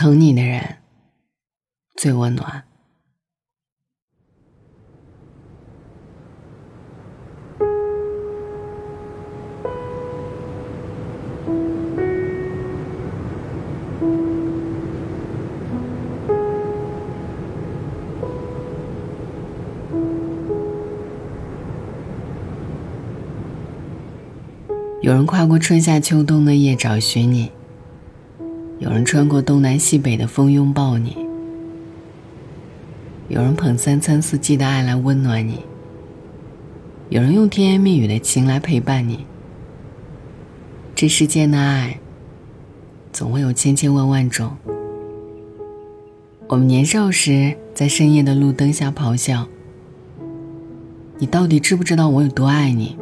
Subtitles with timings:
[0.00, 0.78] 疼你的人
[1.94, 2.64] 最温暖。
[25.02, 27.52] 有人跨过春夏秋冬的夜找寻你，
[28.80, 31.14] 有人穿过东南西北的风拥抱你，
[33.28, 35.62] 有人捧三餐四季的爱来温暖你，
[37.10, 39.26] 有人用甜言蜜语的情来陪伴你。
[40.94, 42.00] 这世间的爱，
[43.12, 44.56] 总会有千千万万种。
[46.48, 49.46] 我们年少时在深夜的路灯下咆哮，
[51.18, 52.96] 你到底知不知道我有多爱你？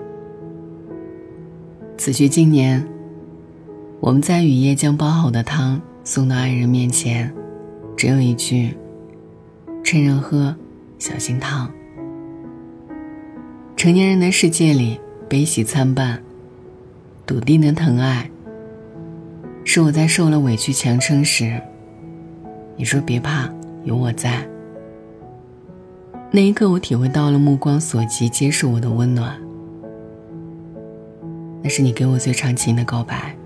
[1.97, 2.84] 此去经年，
[4.01, 7.33] 我们在雨夜将煲好的汤送到爱人面前，
[7.97, 8.77] 只有一句
[9.83, 10.55] ：“趁热喝，
[11.00, 11.69] 小心烫。”
[13.77, 16.22] 成年人的世界里，悲喜参半，
[17.27, 18.31] 笃定的疼爱，
[19.64, 21.61] 是我在受了委屈强撑时，
[22.77, 23.50] 你说别怕，
[23.83, 24.48] 有我在。
[26.31, 29.37] 那一刻，我体会到了目光所及皆是我的温暖。
[31.62, 33.37] 那是你给我最长情的告白，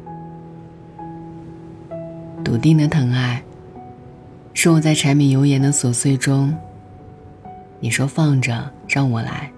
[2.53, 3.43] 笃定的疼爱，
[4.53, 6.55] 是我在柴米油盐的琐碎中。
[7.81, 9.51] 你说放着让我来，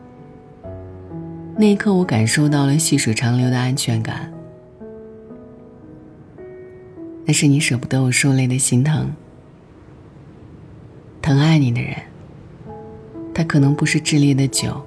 [1.58, 4.32] 那一刻我感受到了细水长流的安全感。
[7.24, 9.12] 那是你舍不得我受累的心疼。
[11.20, 11.96] 疼爱你的人，
[13.34, 14.80] 他可能不是炽烈的酒，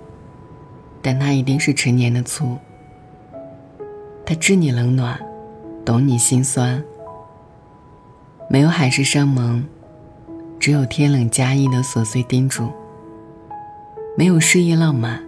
[1.02, 2.58] 但他一定是陈年的醋。
[4.25, 5.19] 他知你冷暖，
[5.83, 6.81] 懂你心酸。
[8.50, 9.62] 没有海誓山盟，
[10.58, 12.72] 只有天冷加衣的琐碎叮嘱。
[14.17, 15.22] 没有诗意浪漫，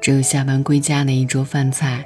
[0.00, 2.02] 只有下班归家的一桌饭菜。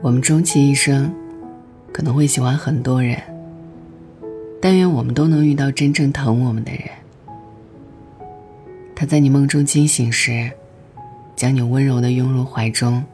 [0.00, 1.14] 我们终其一生，
[1.92, 3.20] 可能会喜欢很多人，
[4.58, 6.84] 但愿我们都能遇到真正疼我们的人。
[8.96, 10.50] 他在你梦中惊醒时，
[11.36, 13.04] 将你温柔的拥入怀中。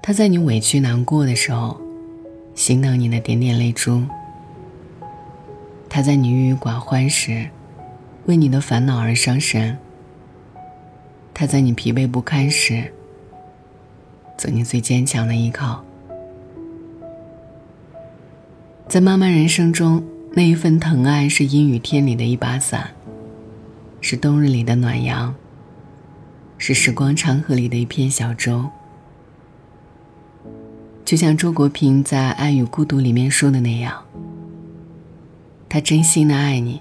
[0.00, 1.80] 他在你委屈难过的时候，
[2.54, 4.06] 心疼你的点点泪珠；
[5.88, 7.48] 他在你郁郁寡欢时，
[8.26, 9.76] 为你的烦恼而伤神；
[11.32, 12.92] 他在你疲惫不堪时，
[14.36, 15.82] 做你最坚强的依靠。
[18.86, 22.90] 在漫漫人生中，那一份疼爱是阴雨天里的一把伞，
[24.02, 25.34] 是冬日里的暖阳，
[26.58, 28.70] 是时光长河里的一片小舟。
[31.04, 34.02] 就像周国平在《爱与孤独》里面说的那样，
[35.68, 36.80] 他真心的爱你，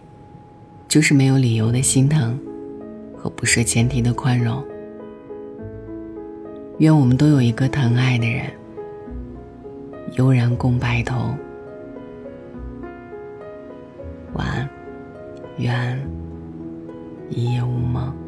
[0.87, 2.39] 就是没有理由的心疼，
[3.17, 4.63] 和不设前提的宽容。
[6.77, 8.45] 愿我们都有一个疼爱的人，
[10.15, 11.35] 悠然共白头。
[14.33, 14.69] 晚安，
[15.57, 15.99] 愿
[17.29, 18.20] 一夜无梦。